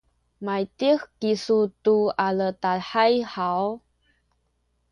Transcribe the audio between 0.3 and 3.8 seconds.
maydih kisu tu aledahay haw?